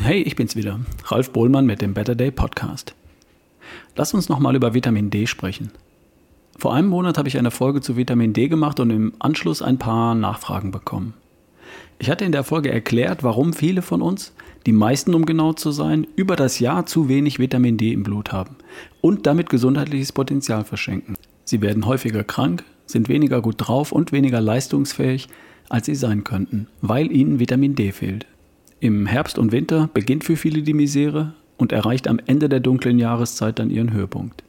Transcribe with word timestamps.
Hey, 0.00 0.22
ich 0.22 0.36
bin's 0.36 0.56
wieder, 0.56 0.80
Ralf 1.06 1.32
Bohlmann 1.32 1.66
mit 1.66 1.82
dem 1.82 1.92
Better 1.92 2.14
Day 2.14 2.30
Podcast. 2.30 2.94
Lass 3.96 4.14
uns 4.14 4.28
nochmal 4.28 4.56
über 4.56 4.72
Vitamin 4.72 5.10
D 5.10 5.26
sprechen. 5.26 5.70
Vor 6.56 6.72
einem 6.72 6.88
Monat 6.88 7.18
habe 7.18 7.28
ich 7.28 7.36
eine 7.36 7.50
Folge 7.50 7.80
zu 7.80 7.96
Vitamin 7.96 8.32
D 8.32 8.48
gemacht 8.48 8.80
und 8.80 8.90
im 8.90 9.12
Anschluss 9.18 9.60
ein 9.60 9.78
paar 9.78 10.14
Nachfragen 10.14 10.70
bekommen. 10.70 11.14
Ich 11.98 12.08
hatte 12.08 12.24
in 12.24 12.32
der 12.32 12.44
Folge 12.44 12.72
erklärt, 12.72 13.22
warum 13.22 13.52
viele 13.52 13.82
von 13.82 14.00
uns, 14.00 14.32
die 14.66 14.72
meisten 14.72 15.14
um 15.14 15.26
genau 15.26 15.52
zu 15.52 15.72
sein, 15.72 16.06
über 16.16 16.36
das 16.36 16.58
Jahr 16.58 16.86
zu 16.86 17.08
wenig 17.08 17.38
Vitamin 17.38 17.76
D 17.76 17.92
im 17.92 18.04
Blut 18.04 18.32
haben 18.32 18.56
und 19.00 19.26
damit 19.26 19.50
gesundheitliches 19.50 20.12
Potenzial 20.12 20.64
verschenken. 20.64 21.16
Sie 21.44 21.60
werden 21.60 21.86
häufiger 21.86 22.24
krank, 22.24 22.64
sind 22.86 23.08
weniger 23.08 23.42
gut 23.42 23.56
drauf 23.58 23.92
und 23.92 24.12
weniger 24.12 24.40
leistungsfähig, 24.40 25.28
als 25.68 25.86
sie 25.86 25.96
sein 25.96 26.24
könnten, 26.24 26.68
weil 26.80 27.12
ihnen 27.12 27.40
Vitamin 27.40 27.74
D 27.74 27.92
fehlt. 27.92 28.26
Im 28.80 29.06
Herbst 29.06 29.38
und 29.38 29.50
Winter 29.50 29.90
beginnt 29.92 30.22
für 30.22 30.36
viele 30.36 30.62
die 30.62 30.74
Misere 30.74 31.34
und 31.56 31.72
erreicht 31.72 32.06
am 32.06 32.20
Ende 32.26 32.48
der 32.48 32.60
dunklen 32.60 32.98
Jahreszeit 33.00 33.58
dann 33.58 33.70
ihren 33.70 33.92
Höhepunkt. 33.92 34.44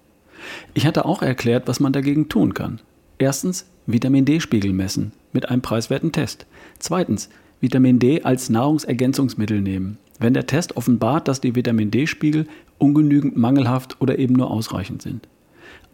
Ich 0.75 0.85
hatte 0.85 1.05
auch 1.05 1.23
erklärt, 1.23 1.67
was 1.67 1.79
man 1.79 1.93
dagegen 1.93 2.29
tun 2.29 2.53
kann. 2.53 2.79
Erstens 3.17 3.65
Vitamin 3.87 4.25
D-Spiegel 4.25 4.71
messen 4.71 5.13
mit 5.34 5.49
einem 5.49 5.63
preiswerten 5.63 6.11
Test. 6.11 6.45
Zweitens 6.77 7.29
Vitamin 7.59 7.97
D 7.97 8.21
als 8.21 8.51
Nahrungsergänzungsmittel 8.51 9.61
nehmen, 9.61 9.97
wenn 10.20 10.35
der 10.35 10.45
Test 10.45 10.77
offenbart, 10.77 11.27
dass 11.27 11.41
die 11.41 11.55
Vitamin 11.55 11.89
D-Spiegel 11.89 12.48
ungenügend, 12.77 13.35
mangelhaft 13.35 13.99
oder 13.99 14.20
eben 14.20 14.35
nur 14.35 14.51
ausreichend 14.51 15.01
sind. 15.01 15.27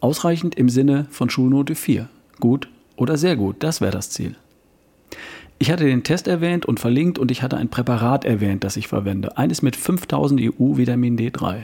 Ausreichend 0.00 0.54
im 0.56 0.68
Sinne 0.68 1.06
von 1.10 1.30
Schulnote 1.30 1.74
4. 1.74 2.08
Gut 2.38 2.68
oder 2.96 3.16
sehr 3.16 3.36
gut, 3.36 3.56
das 3.60 3.80
wäre 3.80 3.92
das 3.92 4.10
Ziel. 4.10 4.36
Ich 5.58 5.70
hatte 5.70 5.84
den 5.84 6.02
Test 6.02 6.28
erwähnt 6.28 6.66
und 6.66 6.80
verlinkt 6.80 7.18
und 7.18 7.30
ich 7.30 7.42
hatte 7.42 7.56
ein 7.56 7.70
Präparat 7.70 8.24
erwähnt, 8.26 8.62
das 8.62 8.76
ich 8.76 8.88
verwende. 8.88 9.38
Eines 9.38 9.62
mit 9.62 9.74
5000 9.74 10.40
EU 10.40 10.76
Vitamin 10.76 11.16
D3. 11.16 11.62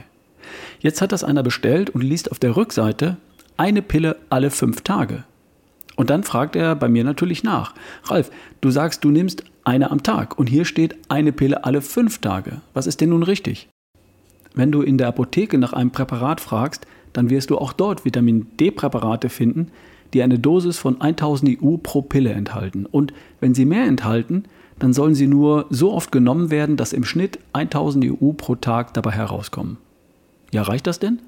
Jetzt 0.79 1.01
hat 1.01 1.11
das 1.11 1.23
einer 1.23 1.43
bestellt 1.43 1.91
und 1.91 2.01
liest 2.01 2.31
auf 2.31 2.39
der 2.39 2.55
Rückseite 2.55 3.17
eine 3.55 3.83
Pille 3.83 4.17
alle 4.29 4.49
fünf 4.49 4.81
Tage. 4.81 5.23
Und 5.95 6.09
dann 6.09 6.23
fragt 6.23 6.55
er 6.55 6.75
bei 6.75 6.89
mir 6.89 7.03
natürlich 7.03 7.43
nach. 7.43 7.75
Ralf, 8.05 8.31
du 8.61 8.71
sagst, 8.71 9.03
du 9.03 9.11
nimmst 9.11 9.43
eine 9.63 9.91
am 9.91 10.01
Tag 10.01 10.39
und 10.39 10.47
hier 10.47 10.65
steht 10.65 10.97
eine 11.09 11.31
Pille 11.31 11.63
alle 11.63 11.81
fünf 11.81 12.17
Tage. 12.17 12.61
Was 12.73 12.87
ist 12.87 12.99
denn 12.99 13.09
nun 13.09 13.21
richtig? 13.21 13.69
Wenn 14.55 14.71
du 14.71 14.81
in 14.81 14.97
der 14.97 15.07
Apotheke 15.07 15.59
nach 15.59 15.73
einem 15.73 15.91
Präparat 15.91 16.41
fragst, 16.41 16.87
dann 17.13 17.29
wirst 17.29 17.51
du 17.51 17.59
auch 17.59 17.73
dort 17.73 18.05
Vitamin 18.05 18.47
D-Präparate 18.59 19.29
finden, 19.29 19.71
die 20.13 20.23
eine 20.23 20.39
Dosis 20.39 20.77
von 20.77 21.01
1000 21.01 21.61
EU 21.61 21.77
pro 21.77 22.01
Pille 22.01 22.31
enthalten. 22.31 22.85
Und 22.85 23.13
wenn 23.39 23.53
sie 23.53 23.65
mehr 23.65 23.85
enthalten, 23.85 24.43
dann 24.79 24.93
sollen 24.93 25.15
sie 25.15 25.27
nur 25.27 25.65
so 25.69 25.93
oft 25.93 26.11
genommen 26.11 26.49
werden, 26.51 26.77
dass 26.77 26.93
im 26.93 27.03
Schnitt 27.03 27.39
1000 27.53 28.05
EU 28.05 28.31
pro 28.33 28.55
Tag 28.55 28.93
dabei 28.93 29.11
herauskommen. 29.11 29.77
Ja, 30.51 30.63
reicht 30.63 30.87
das 30.87 30.99
denn? 30.99 31.19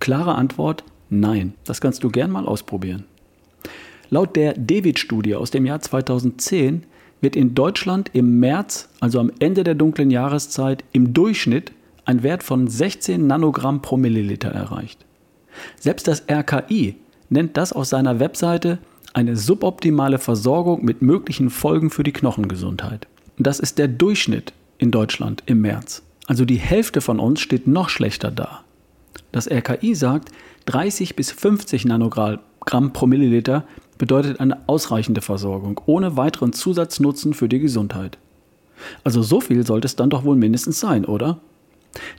Klare 0.00 0.34
Antwort, 0.34 0.84
nein. 1.10 1.54
Das 1.64 1.80
kannst 1.80 2.04
du 2.04 2.10
gern 2.10 2.30
mal 2.30 2.46
ausprobieren. 2.46 3.04
Laut 4.10 4.36
der 4.36 4.54
David-Studie 4.54 5.36
aus 5.36 5.50
dem 5.50 5.64
Jahr 5.64 5.80
2010 5.80 6.84
wird 7.20 7.36
in 7.36 7.54
Deutschland 7.54 8.10
im 8.12 8.40
März, 8.40 8.88
also 9.00 9.20
am 9.20 9.30
Ende 9.38 9.64
der 9.64 9.74
dunklen 9.74 10.10
Jahreszeit, 10.10 10.84
im 10.92 11.14
Durchschnitt 11.14 11.72
ein 12.04 12.22
Wert 12.22 12.42
von 12.42 12.66
16 12.66 13.26
Nanogramm 13.26 13.80
pro 13.80 13.96
Milliliter 13.96 14.50
erreicht. 14.50 15.04
Selbst 15.78 16.08
das 16.08 16.24
RKI, 16.28 16.96
nennt 17.32 17.56
das 17.56 17.72
auf 17.72 17.86
seiner 17.86 18.20
Webseite 18.20 18.78
eine 19.14 19.36
suboptimale 19.36 20.18
Versorgung 20.18 20.84
mit 20.84 21.02
möglichen 21.02 21.50
Folgen 21.50 21.90
für 21.90 22.02
die 22.02 22.12
Knochengesundheit. 22.12 23.08
Das 23.38 23.58
ist 23.58 23.78
der 23.78 23.88
Durchschnitt 23.88 24.52
in 24.78 24.90
Deutschland 24.90 25.42
im 25.46 25.60
März. 25.60 26.02
Also 26.26 26.44
die 26.44 26.56
Hälfte 26.56 27.00
von 27.00 27.18
uns 27.18 27.40
steht 27.40 27.66
noch 27.66 27.88
schlechter 27.88 28.30
da. 28.30 28.64
Das 29.32 29.50
RKI 29.50 29.94
sagt, 29.94 30.30
30 30.66 31.16
bis 31.16 31.30
50 31.32 31.84
Nanogramm 31.86 32.92
pro 32.92 33.06
Milliliter 33.06 33.64
bedeutet 33.98 34.40
eine 34.40 34.68
ausreichende 34.68 35.20
Versorgung, 35.20 35.80
ohne 35.86 36.16
weiteren 36.16 36.52
Zusatznutzen 36.52 37.34
für 37.34 37.48
die 37.48 37.58
Gesundheit. 37.58 38.18
Also 39.04 39.22
so 39.22 39.40
viel 39.40 39.66
sollte 39.66 39.86
es 39.86 39.96
dann 39.96 40.10
doch 40.10 40.24
wohl 40.24 40.36
mindestens 40.36 40.80
sein, 40.80 41.04
oder? 41.04 41.40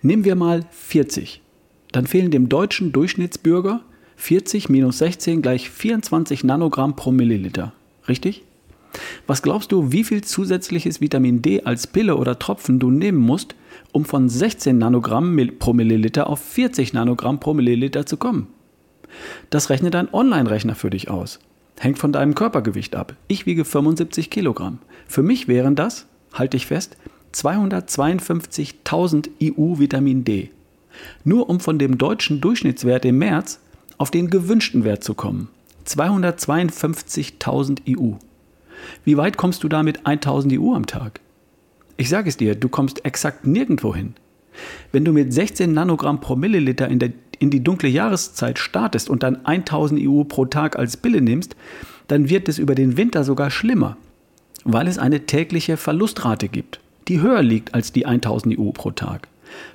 Nehmen 0.01 0.25
wir 0.25 0.35
mal 0.35 0.65
40. 0.71 1.41
Dann 1.91 2.07
fehlen 2.07 2.31
dem 2.31 2.49
deutschen 2.49 2.91
Durchschnittsbürger 2.91 3.81
40 4.17 4.69
minus 4.69 4.99
16 4.99 5.41
gleich 5.41 5.69
24 5.69 6.43
Nanogramm 6.43 6.95
pro 6.95 7.11
Milliliter. 7.11 7.73
Richtig? 8.07 8.43
Was 9.25 9.41
glaubst 9.41 9.71
du, 9.71 9.91
wie 9.91 10.03
viel 10.03 10.23
zusätzliches 10.23 11.01
Vitamin 11.01 11.41
D 11.41 11.63
als 11.63 11.87
Pille 11.87 12.15
oder 12.15 12.37
Tropfen 12.37 12.79
du 12.79 12.91
nehmen 12.91 13.17
musst, 13.17 13.55
um 13.91 14.05
von 14.05 14.29
16 14.29 14.77
Nanogramm 14.77 15.35
pro 15.59 15.73
Milliliter 15.73 16.27
auf 16.27 16.39
40 16.39 16.93
Nanogramm 16.93 17.39
pro 17.39 17.53
Milliliter 17.53 18.05
zu 18.05 18.17
kommen? 18.17 18.47
Das 19.49 19.69
rechnet 19.69 19.95
ein 19.95 20.13
Online-Rechner 20.13 20.75
für 20.75 20.89
dich 20.89 21.09
aus. 21.09 21.39
Hängt 21.79 21.97
von 21.99 22.11
deinem 22.11 22.35
Körpergewicht 22.35 22.95
ab. 22.95 23.15
Ich 23.27 23.45
wiege 23.45 23.65
75 23.65 24.29
Kilogramm. 24.29 24.79
Für 25.07 25.23
mich 25.23 25.47
wären 25.47 25.75
das, 25.75 26.07
halte 26.33 26.57
ich 26.57 26.67
fest, 26.67 26.97
252.000 27.33 29.29
EU 29.41 29.79
Vitamin 29.79 30.23
D. 30.23 30.51
Nur 31.23 31.49
um 31.49 31.59
von 31.59 31.79
dem 31.79 31.97
deutschen 31.97 32.41
Durchschnittswert 32.41 33.05
im 33.05 33.17
März 33.17 33.59
auf 34.03 34.11
den 34.11 34.29
gewünschten 34.29 34.83
Wert 34.83 35.01
zu 35.01 35.13
kommen. 35.13 35.47
252.000 35.87 37.83
EU. 37.87 38.15
Wie 39.05 39.15
weit 39.15 39.37
kommst 39.37 39.63
du 39.63 39.69
da 39.69 39.81
mit 39.81 40.05
1000 40.05 40.59
EU 40.59 40.73
am 40.73 40.87
Tag? 40.87 41.21
Ich 41.95 42.09
sage 42.09 42.27
es 42.27 42.35
dir, 42.35 42.55
du 42.55 42.67
kommst 42.67 43.05
exakt 43.05 43.47
nirgendwo 43.47 43.95
hin. 43.95 44.15
Wenn 44.91 45.05
du 45.05 45.13
mit 45.13 45.33
16 45.33 45.73
Nanogramm 45.73 46.19
pro 46.19 46.35
Milliliter 46.35 46.89
in, 46.89 46.99
der, 46.99 47.13
in 47.39 47.49
die 47.49 47.63
dunkle 47.63 47.87
Jahreszeit 47.87 48.59
startest 48.59 49.09
und 49.09 49.23
dann 49.23 49.45
1000 49.45 50.01
EU 50.05 50.25
pro 50.25 50.43
Tag 50.47 50.77
als 50.77 50.97
Pille 50.97 51.21
nimmst, 51.21 51.55
dann 52.09 52.27
wird 52.27 52.49
es 52.49 52.59
über 52.59 52.75
den 52.75 52.97
Winter 52.97 53.23
sogar 53.23 53.51
schlimmer, 53.51 53.95
weil 54.65 54.89
es 54.89 54.97
eine 54.97 55.27
tägliche 55.27 55.77
Verlustrate 55.77 56.49
gibt, 56.49 56.81
die 57.07 57.21
höher 57.21 57.41
liegt 57.41 57.73
als 57.73 57.93
die 57.93 58.05
1000 58.05 58.59
EU 58.59 58.71
pro 58.71 58.91
Tag. 58.91 59.29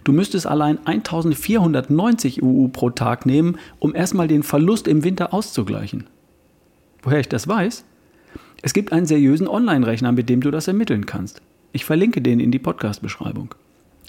Du 0.04 0.12
müsstest 0.12 0.46
allein 0.46 0.78
1490 0.84 2.42
EU 2.42 2.68
pro 2.68 2.90
Tag 2.90 3.26
nehmen, 3.26 3.58
um 3.78 3.94
erstmal 3.94 4.28
den 4.28 4.42
Verlust 4.42 4.88
im 4.88 5.04
Winter 5.04 5.34
auszugleichen. 5.34 6.04
Woher 7.02 7.20
ich 7.20 7.28
das 7.28 7.48
weiß? 7.48 7.84
Es 8.62 8.74
gibt 8.74 8.92
einen 8.92 9.06
seriösen 9.06 9.46
Online-Rechner, 9.46 10.12
mit 10.12 10.28
dem 10.28 10.40
du 10.40 10.50
das 10.50 10.68
ermitteln 10.68 11.06
kannst. 11.06 11.40
Ich 11.72 11.84
verlinke 11.84 12.20
den 12.20 12.40
in 12.40 12.50
die 12.50 12.58
Podcast-Beschreibung. 12.58 13.54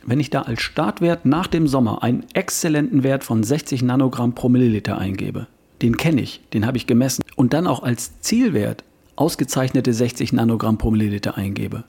Wenn 0.05 0.19
ich 0.19 0.29
da 0.29 0.43
als 0.43 0.61
Startwert 0.61 1.25
nach 1.25 1.47
dem 1.47 1.67
Sommer 1.67 2.03
einen 2.03 2.25
exzellenten 2.33 3.03
Wert 3.03 3.23
von 3.23 3.43
60 3.43 3.83
Nanogramm 3.83 4.33
pro 4.33 4.49
Milliliter 4.49 4.97
eingebe, 4.97 5.47
den 5.81 5.97
kenne 5.97 6.21
ich, 6.21 6.41
den 6.53 6.65
habe 6.65 6.77
ich 6.77 6.87
gemessen, 6.87 7.23
und 7.35 7.53
dann 7.53 7.67
auch 7.67 7.83
als 7.83 8.19
Zielwert 8.21 8.83
ausgezeichnete 9.15 9.93
60 9.93 10.33
Nanogramm 10.33 10.77
pro 10.77 10.91
Milliliter 10.91 11.37
eingebe, 11.37 11.83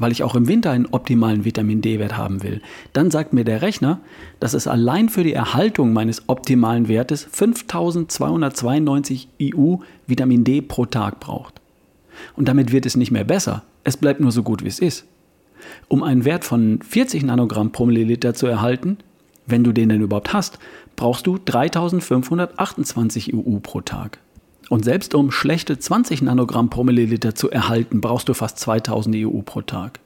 weil 0.00 0.10
ich 0.10 0.24
auch 0.24 0.34
im 0.34 0.48
Winter 0.48 0.72
einen 0.72 0.86
optimalen 0.86 1.44
Vitamin 1.44 1.82
D-Wert 1.82 2.16
haben 2.16 2.42
will, 2.42 2.60
dann 2.92 3.12
sagt 3.12 3.32
mir 3.32 3.44
der 3.44 3.62
Rechner, 3.62 4.00
dass 4.40 4.54
es 4.54 4.66
allein 4.66 5.08
für 5.10 5.22
die 5.22 5.34
Erhaltung 5.34 5.92
meines 5.92 6.28
optimalen 6.28 6.88
Wertes 6.88 7.28
5292 7.30 9.28
IU 9.38 9.80
Vitamin 10.06 10.42
D 10.42 10.62
pro 10.62 10.86
Tag 10.86 11.20
braucht. 11.20 11.60
Und 12.34 12.48
damit 12.48 12.72
wird 12.72 12.86
es 12.86 12.96
nicht 12.96 13.12
mehr 13.12 13.24
besser, 13.24 13.62
es 13.84 13.98
bleibt 13.98 14.20
nur 14.20 14.32
so 14.32 14.42
gut 14.42 14.64
wie 14.64 14.68
es 14.68 14.78
ist. 14.78 15.04
Um 15.88 16.02
einen 16.02 16.24
Wert 16.24 16.44
von 16.44 16.80
40 16.82 17.22
Nanogramm 17.24 17.70
pro 17.70 17.84
Milliliter 17.84 18.32
zu 18.34 18.46
erhalten, 18.46 18.96
wenn 19.46 19.64
du 19.64 19.72
den 19.72 19.90
denn 19.90 20.00
überhaupt 20.00 20.32
hast, 20.32 20.58
brauchst 20.96 21.26
du 21.26 21.38
3528 21.38 23.34
IU 23.34 23.60
pro 23.60 23.82
Tag. 23.82 24.18
Und 24.70 24.84
selbst 24.84 25.16
um 25.16 25.32
schlechte 25.32 25.80
20 25.80 26.22
Nanogramm 26.22 26.70
pro 26.70 26.84
Milliliter 26.84 27.34
zu 27.34 27.50
erhalten, 27.50 28.00
brauchst 28.00 28.28
du 28.28 28.34
fast 28.34 28.60
2000 28.60 29.16
EU 29.16 29.40
pro 29.44 29.62
Tag. 29.62 29.98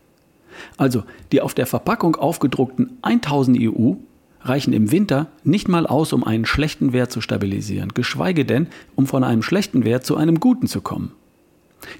Also 0.79 1.05
die 1.33 1.43
auf 1.43 1.53
der 1.53 1.67
Verpackung 1.67 2.17
aufgedruckten 2.17 2.97
1000 3.03 3.59
EU 3.61 3.93
reichen 4.41 4.73
im 4.73 4.91
Winter 4.91 5.27
nicht 5.45 5.69
mal 5.69 5.87
aus, 5.87 6.15
um 6.15 6.25
einen 6.25 6.47
schlechten 6.47 6.95
Wert 6.95 7.13
zu 7.13 7.21
stabilisieren, 7.21 7.91
geschweige 7.93 8.47
denn, 8.47 8.69
um 8.95 9.07
von 9.07 9.23
einem 9.23 9.43
schlechten 9.43 9.85
Wert 9.85 10.07
zu 10.07 10.17
einem 10.17 10.41
guten 10.41 10.67
zu 10.67 10.81
kommen. 10.81 11.13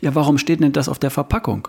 Ja, 0.01 0.15
warum 0.15 0.39
steht 0.39 0.61
denn 0.61 0.73
das 0.73 0.89
auf 0.89 0.99
der 0.99 1.11
Verpackung? 1.11 1.69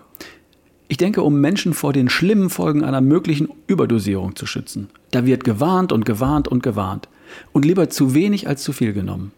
Ich 0.88 0.96
denke, 0.96 1.22
um 1.22 1.42
Menschen 1.42 1.74
vor 1.74 1.92
den 1.92 2.08
schlimmen 2.08 2.48
Folgen 2.48 2.82
einer 2.82 3.02
möglichen 3.02 3.50
Überdosierung 3.66 4.34
zu 4.34 4.46
schützen. 4.46 4.88
Da 5.10 5.26
wird 5.26 5.44
gewarnt 5.44 5.92
und 5.92 6.06
gewarnt 6.06 6.48
und 6.48 6.62
gewarnt. 6.62 7.10
Und 7.52 7.66
lieber 7.66 7.90
zu 7.90 8.14
wenig 8.14 8.48
als 8.48 8.62
zu 8.62 8.72
viel 8.72 8.94
genommen. 8.94 9.32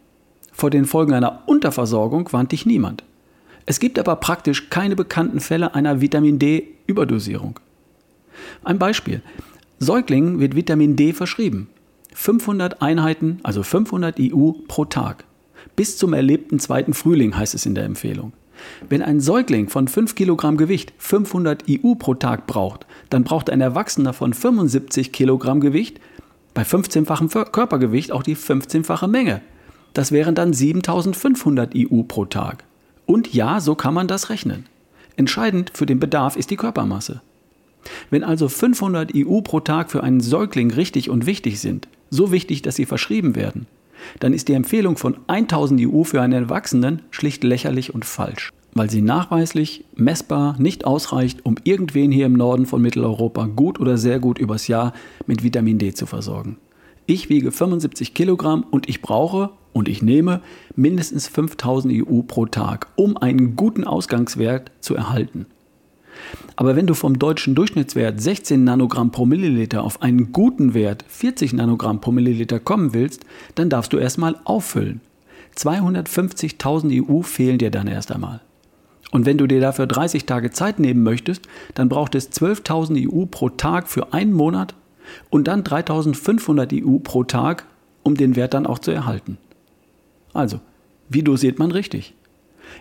Vor 0.58 0.70
den 0.70 0.86
Folgen 0.86 1.14
einer 1.14 1.44
Unterversorgung 1.46 2.32
warnt 2.32 2.50
dich 2.50 2.66
niemand. 2.66 3.04
Es 3.64 3.78
gibt 3.78 3.96
aber 3.96 4.16
praktisch 4.16 4.70
keine 4.70 4.96
bekannten 4.96 5.38
Fälle 5.38 5.76
einer 5.76 6.00
Vitamin 6.00 6.40
D-Überdosierung. 6.40 7.60
Ein 8.64 8.80
Beispiel. 8.80 9.22
Säuglingen 9.78 10.40
wird 10.40 10.56
Vitamin 10.56 10.96
D 10.96 11.12
verschrieben. 11.12 11.68
500 12.12 12.82
Einheiten, 12.82 13.38
also 13.44 13.62
500 13.62 14.18
IU 14.18 14.54
pro 14.66 14.84
Tag. 14.84 15.22
Bis 15.76 15.96
zum 15.96 16.12
erlebten 16.12 16.58
zweiten 16.58 16.92
Frühling 16.92 17.36
heißt 17.36 17.54
es 17.54 17.64
in 17.64 17.76
der 17.76 17.84
Empfehlung. 17.84 18.32
Wenn 18.88 19.02
ein 19.02 19.20
Säugling 19.20 19.68
von 19.68 19.86
5 19.86 20.16
Kilogramm 20.16 20.56
Gewicht 20.56 20.92
500 20.98 21.68
IU 21.68 21.94
pro 21.94 22.14
Tag 22.14 22.48
braucht, 22.48 22.84
dann 23.10 23.22
braucht 23.22 23.48
ein 23.48 23.60
Erwachsener 23.60 24.12
von 24.12 24.34
75 24.34 25.12
Kilogramm 25.12 25.60
Gewicht 25.60 26.00
bei 26.52 26.62
15-fachem 26.62 27.28
Körpergewicht 27.52 28.10
auch 28.10 28.24
die 28.24 28.36
15-fache 28.36 29.06
Menge. 29.06 29.40
Das 29.94 30.12
wären 30.12 30.34
dann 30.34 30.52
7500 30.52 31.74
IU 31.74 32.04
pro 32.04 32.24
Tag. 32.24 32.64
Und 33.06 33.32
ja, 33.32 33.60
so 33.60 33.74
kann 33.74 33.94
man 33.94 34.08
das 34.08 34.30
rechnen. 34.30 34.66
Entscheidend 35.16 35.72
für 35.74 35.86
den 35.86 35.98
Bedarf 35.98 36.36
ist 36.36 36.50
die 36.50 36.56
Körpermasse. 36.56 37.22
Wenn 38.10 38.24
also 38.24 38.48
500 38.48 39.14
IU 39.14 39.40
pro 39.42 39.60
Tag 39.60 39.90
für 39.90 40.02
einen 40.02 40.20
Säugling 40.20 40.70
richtig 40.70 41.10
und 41.10 41.26
wichtig 41.26 41.60
sind, 41.60 41.88
so 42.10 42.32
wichtig, 42.32 42.62
dass 42.62 42.76
sie 42.76 42.86
verschrieben 42.86 43.34
werden, 43.34 43.66
dann 44.20 44.32
ist 44.32 44.48
die 44.48 44.52
Empfehlung 44.52 44.96
von 44.96 45.16
1000 45.26 45.80
IU 45.80 46.04
für 46.04 46.22
einen 46.22 46.44
Erwachsenen 46.44 47.02
schlicht 47.10 47.44
lächerlich 47.44 47.94
und 47.94 48.04
falsch, 48.04 48.52
weil 48.74 48.90
sie 48.90 49.02
nachweislich, 49.02 49.84
messbar 49.96 50.56
nicht 50.58 50.84
ausreicht, 50.84 51.44
um 51.44 51.56
irgendwen 51.64 52.12
hier 52.12 52.26
im 52.26 52.34
Norden 52.34 52.66
von 52.66 52.82
Mitteleuropa 52.82 53.46
gut 53.46 53.80
oder 53.80 53.98
sehr 53.98 54.20
gut 54.20 54.38
übers 54.38 54.68
Jahr 54.68 54.92
mit 55.26 55.42
Vitamin 55.42 55.78
D 55.78 55.94
zu 55.94 56.06
versorgen. 56.06 56.58
Ich 57.06 57.28
wiege 57.28 57.52
75 57.52 58.14
Kilogramm 58.14 58.64
und 58.70 58.88
ich 58.88 59.00
brauche 59.02 59.50
und 59.72 59.88
ich 59.88 60.02
nehme 60.02 60.40
mindestens 60.76 61.28
5000 61.28 62.08
EU 62.08 62.22
pro 62.22 62.46
Tag, 62.46 62.88
um 62.96 63.16
einen 63.16 63.56
guten 63.56 63.84
Ausgangswert 63.84 64.70
zu 64.80 64.94
erhalten. 64.94 65.46
Aber 66.56 66.74
wenn 66.76 66.86
du 66.86 66.94
vom 66.94 67.18
deutschen 67.18 67.54
Durchschnittswert 67.54 68.20
16 68.20 68.64
Nanogramm 68.64 69.12
pro 69.12 69.26
Milliliter 69.26 69.84
auf 69.84 70.02
einen 70.02 70.32
guten 70.32 70.74
Wert 70.74 71.04
40 71.08 71.52
Nanogramm 71.52 72.00
pro 72.00 72.10
Milliliter 72.10 72.58
kommen 72.58 72.92
willst, 72.92 73.24
dann 73.54 73.70
darfst 73.70 73.92
du 73.92 73.98
erstmal 73.98 74.36
auffüllen. 74.44 75.00
250.000 75.56 77.08
EU 77.08 77.22
fehlen 77.22 77.58
dir 77.58 77.70
dann 77.70 77.86
erst 77.86 78.12
einmal. 78.12 78.40
Und 79.10 79.24
wenn 79.24 79.38
du 79.38 79.46
dir 79.46 79.60
dafür 79.60 79.86
30 79.86 80.26
Tage 80.26 80.50
Zeit 80.50 80.78
nehmen 80.78 81.02
möchtest, 81.02 81.48
dann 81.74 81.88
braucht 81.88 82.14
es 82.14 82.30
12.000 82.30 83.10
EU 83.10 83.26
pro 83.26 83.48
Tag 83.48 83.88
für 83.88 84.12
einen 84.12 84.32
Monat 84.32 84.74
und 85.30 85.48
dann 85.48 85.62
3.500 85.62 86.84
EU 86.84 86.98
pro 86.98 87.24
Tag, 87.24 87.64
um 88.02 88.16
den 88.16 88.36
Wert 88.36 88.54
dann 88.54 88.66
auch 88.66 88.78
zu 88.78 88.90
erhalten. 88.90 89.38
Also, 90.38 90.60
wie 91.08 91.24
dosiert 91.24 91.58
man 91.58 91.72
richtig? 91.72 92.14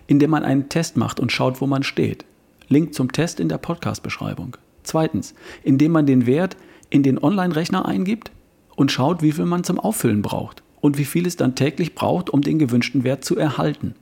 Indem 0.05 0.29
man 0.29 0.43
einen 0.43 0.69
Test 0.69 0.95
macht 0.95 1.19
und 1.19 1.31
schaut, 1.31 1.59
wo 1.59 1.65
man 1.65 1.81
steht. 1.81 2.23
Link 2.67 2.93
zum 2.93 3.11
Test 3.11 3.39
in 3.39 3.49
der 3.49 3.57
Podcast-Beschreibung. 3.57 4.57
Zweitens, 4.83 5.33
indem 5.63 5.91
man 5.91 6.05
den 6.05 6.27
Wert 6.27 6.55
in 6.91 7.01
den 7.01 7.17
Online-Rechner 7.17 7.87
eingibt 7.87 8.29
und 8.75 8.91
schaut, 8.91 9.23
wie 9.23 9.31
viel 9.31 9.45
man 9.45 9.63
zum 9.63 9.79
Auffüllen 9.79 10.21
braucht 10.21 10.61
und 10.81 10.99
wie 10.99 11.05
viel 11.05 11.25
es 11.25 11.35
dann 11.35 11.55
täglich 11.55 11.95
braucht, 11.95 12.29
um 12.29 12.41
den 12.41 12.59
gewünschten 12.59 13.03
Wert 13.03 13.25
zu 13.25 13.35
erhalten. 13.35 13.95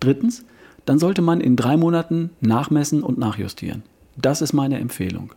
Drittens, 0.00 0.44
dann 0.84 0.98
sollte 0.98 1.22
man 1.22 1.40
in 1.40 1.54
drei 1.54 1.76
Monaten 1.76 2.30
nachmessen 2.40 3.04
und 3.04 3.16
nachjustieren. 3.16 3.84
Das 4.16 4.42
ist 4.42 4.54
meine 4.54 4.80
Empfehlung. 4.80 5.34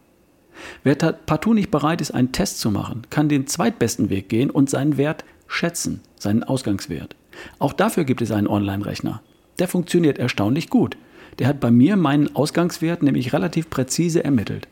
Wer 0.81 0.95
partout 0.95 1.53
nicht 1.53 1.69
bereit 1.69 2.01
ist, 2.01 2.09
einen 2.09 2.31
Test 2.31 2.59
zu 2.59 2.71
machen, 2.71 3.03
kann 3.11 3.29
den 3.29 3.45
zweitbesten 3.45 4.09
Weg 4.09 4.29
gehen 4.29 4.49
und 4.49 4.71
seinen 4.71 4.97
Wert 4.97 5.25
schätzen, 5.47 6.01
seinen 6.17 6.43
Ausgangswert. 6.43 7.15
Auch 7.59 7.73
dafür 7.73 8.03
gibt 8.03 8.21
es 8.21 8.31
einen 8.31 8.47
Online-Rechner. 8.47 9.21
Der 9.59 9.67
funktioniert 9.67 10.17
erstaunlich 10.17 10.69
gut. 10.69 10.97
Der 11.39 11.47
hat 11.47 11.59
bei 11.59 11.71
mir 11.71 11.95
meinen 11.95 12.35
Ausgangswert 12.35 13.03
nämlich 13.03 13.33
relativ 13.33 13.69
präzise 13.69 14.23
ermittelt. 14.23 14.67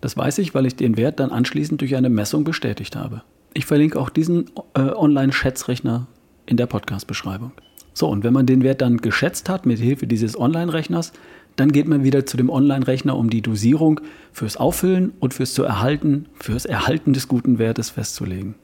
Das 0.00 0.16
weiß 0.16 0.38
ich, 0.38 0.54
weil 0.54 0.66
ich 0.66 0.76
den 0.76 0.96
Wert 0.96 1.20
dann 1.20 1.30
anschließend 1.30 1.80
durch 1.80 1.96
eine 1.96 2.10
Messung 2.10 2.44
bestätigt 2.44 2.96
habe. 2.96 3.22
Ich 3.54 3.66
verlinke 3.66 4.00
auch 4.00 4.10
diesen 4.10 4.50
äh, 4.74 4.80
Online-Schätzrechner 4.80 6.06
in 6.46 6.56
der 6.56 6.66
Podcast-Beschreibung. 6.66 7.52
So, 7.94 8.08
und 8.08 8.24
wenn 8.24 8.32
man 8.32 8.46
den 8.46 8.62
Wert 8.62 8.80
dann 8.80 8.98
geschätzt 8.98 9.48
hat 9.48 9.66
mit 9.66 9.78
Hilfe 9.78 10.06
dieses 10.06 10.38
Online-Rechners, 10.38 11.12
dann 11.56 11.70
geht 11.70 11.86
man 11.86 12.02
wieder 12.02 12.24
zu 12.24 12.36
dem 12.36 12.50
Online-Rechner, 12.50 13.16
um 13.16 13.28
die 13.28 13.42
Dosierung 13.42 14.00
fürs 14.32 14.56
Auffüllen 14.56 15.12
und 15.20 15.34
fürs 15.34 15.52
zu 15.52 15.62
erhalten, 15.62 16.26
fürs 16.34 16.64
Erhalten 16.64 17.12
des 17.12 17.28
guten 17.28 17.58
Wertes 17.58 17.90
festzulegen. 17.90 18.54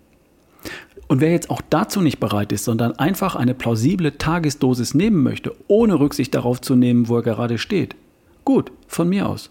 Und 1.09 1.23
wer 1.23 1.31
jetzt 1.31 1.49
auch 1.49 1.63
dazu 1.71 2.03
nicht 2.03 2.21
bereit 2.21 2.53
ist, 2.53 2.65
sondern 2.65 2.93
einfach 2.93 3.35
eine 3.35 3.55
plausible 3.55 4.19
Tagesdosis 4.19 4.95
nehmen 4.95 5.23
möchte, 5.23 5.55
ohne 5.67 5.99
Rücksicht 5.99 6.35
darauf 6.35 6.61
zu 6.61 6.77
nehmen, 6.77 7.09
wo 7.09 7.17
er 7.17 7.23
gerade 7.23 7.57
steht, 7.57 7.97
gut, 8.45 8.71
von 8.87 9.09
mir 9.09 9.27
aus. 9.27 9.51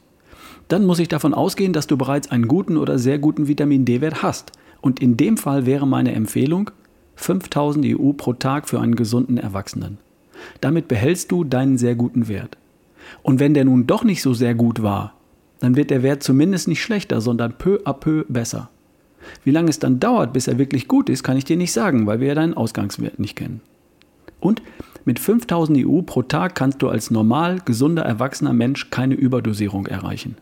Dann 0.67 0.85
muss 0.85 0.99
ich 0.99 1.07
davon 1.07 1.33
ausgehen, 1.33 1.73
dass 1.73 1.87
du 1.87 1.97
bereits 1.97 2.29
einen 2.29 2.47
guten 2.47 2.77
oder 2.77 2.99
sehr 2.99 3.19
guten 3.19 3.47
Vitamin 3.47 3.85
D-Wert 3.85 4.21
hast. 4.21 4.51
Und 4.81 5.01
in 5.01 5.17
dem 5.17 5.37
Fall 5.37 5.65
wäre 5.65 5.87
meine 5.87 6.13
Empfehlung 6.13 6.69
5000 7.15 7.85
EU 7.85 8.13
pro 8.13 8.33
Tag 8.33 8.69
für 8.69 8.79
einen 8.79 8.95
gesunden 8.95 9.37
Erwachsenen. 9.37 9.97
Damit 10.61 10.87
behältst 10.87 11.31
du 11.31 11.43
deinen 11.43 11.77
sehr 11.77 11.95
guten 11.95 12.27
Wert. 12.27 12.57
Und 13.23 13.39
wenn 13.39 13.53
der 13.53 13.65
nun 13.65 13.87
doch 13.87 14.03
nicht 14.03 14.21
so 14.21 14.33
sehr 14.33 14.53
gut 14.53 14.83
war, 14.83 15.13
dann 15.59 15.75
wird 15.75 15.89
der 15.89 16.03
Wert 16.03 16.21
zumindest 16.21 16.67
nicht 16.67 16.83
schlechter, 16.83 17.21
sondern 17.21 17.53
peu 17.57 17.79
à 17.85 17.93
peu 17.93 18.25
besser. 18.27 18.69
Wie 19.43 19.51
lange 19.51 19.69
es 19.69 19.79
dann 19.79 19.99
dauert, 19.99 20.33
bis 20.33 20.47
er 20.47 20.57
wirklich 20.57 20.87
gut 20.87 21.09
ist, 21.09 21.23
kann 21.23 21.37
ich 21.37 21.45
dir 21.45 21.57
nicht 21.57 21.71
sagen, 21.71 22.05
weil 22.05 22.19
wir 22.19 22.27
ja 22.27 22.35
deinen 22.35 22.53
Ausgangswert 22.53 23.19
nicht 23.19 23.35
kennen. 23.35 23.61
Und 24.39 24.61
mit 25.05 25.19
5000 25.19 25.85
EU 25.85 26.01
pro 26.01 26.21
Tag 26.21 26.55
kannst 26.55 26.81
du 26.81 26.89
als 26.89 27.11
normal, 27.11 27.59
gesunder, 27.63 28.03
erwachsener 28.03 28.53
Mensch 28.53 28.89
keine 28.89 29.15
Überdosierung 29.15 29.87
erreichen. 29.87 30.35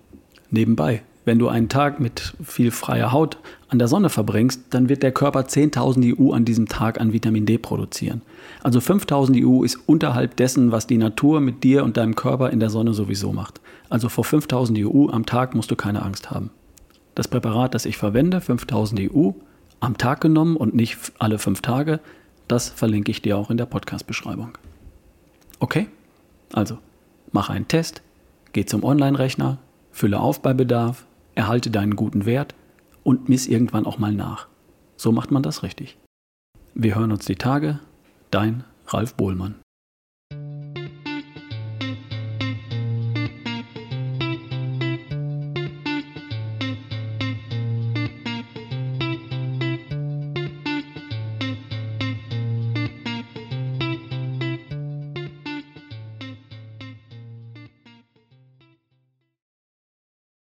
Nebenbei, 0.50 1.04
wenn 1.26 1.40
du 1.40 1.48
einen 1.48 1.70
Tag 1.70 2.00
mit 2.00 2.36
viel 2.44 2.72
freier 2.72 3.12
Haut 3.12 3.38
an 3.68 3.80
der 3.80 3.88
Sonne 3.88 4.10
verbringst, 4.10 4.62
dann 4.70 4.90
wird 4.90 5.02
der 5.04 5.12
Körper 5.12 5.42
10.000 5.42 6.20
EU 6.20 6.32
an 6.34 6.46
diesem 6.46 6.68
Tag 6.68 7.02
an 7.02 7.14
Vitamin 7.14 7.46
D 7.46 7.58
produzieren. 7.58 8.22
Also 8.62 8.80
5.000 8.80 9.46
EU 9.46 9.64
ist 9.64 9.78
unterhalb 9.88 10.36
dessen, 10.38 10.72
was 10.72 10.88
die 10.88 10.98
Natur 10.98 11.42
mit 11.42 11.64
dir 11.64 11.84
und 11.84 11.98
deinem 11.98 12.16
Körper 12.16 12.52
in 12.52 12.60
der 12.60 12.70
Sonne 12.70 12.94
sowieso 12.94 13.34
macht. 13.34 13.60
Also 13.90 14.08
vor 14.08 14.24
5.000 14.24 14.88
EU 14.88 15.10
am 15.10 15.26
Tag 15.26 15.56
musst 15.56 15.72
du 15.72 15.76
keine 15.76 16.04
Angst 16.04 16.32
haben. 16.32 16.52
Das 17.16 17.28
Präparat, 17.28 17.74
das 17.74 17.86
ich 17.86 17.98
verwende, 17.98 18.42
5000 18.42 19.10
EU, 19.12 19.32
am 19.80 19.98
Tag 19.98 20.22
genommen 20.22 20.58
und 20.58 20.76
nicht 20.76 20.98
alle 21.18 21.40
fünf 21.40 21.62
Tage, 21.62 22.00
das 22.48 22.70
verlinke 22.70 23.12
ich 23.12 23.22
dir 23.22 23.38
auch 23.38 23.50
in 23.50 23.58
der 23.58 23.66
Podcast-Beschreibung. 23.66 24.58
Okay? 25.60 25.88
Also, 26.54 26.78
mach 27.32 27.50
einen 27.50 27.68
Test, 27.68 28.02
geh 28.54 28.66
zum 28.66 28.84
Online-Rechner, 28.84 29.58
fülle 29.92 30.20
auf 30.20 30.42
bei 30.42 30.54
Bedarf, 30.54 31.06
erhalte 31.34 31.72
deinen 31.72 31.96
guten 31.96 32.26
Wert 32.26 32.54
und 33.04 33.30
miss 33.30 33.48
irgendwann 33.48 33.86
auch 33.86 33.98
mal 33.98 34.14
nach. 34.14 34.48
So 34.98 35.12
macht 35.12 35.32
man 35.32 35.44
das 35.44 35.64
richtig. 35.64 35.98
Wir 36.74 36.96
hören 36.96 37.12
uns 37.12 37.26
die 37.26 37.36
Tage. 37.36 37.80
Dein 38.32 38.66
Ralf 38.88 39.14
Bohlmann. 39.14 39.56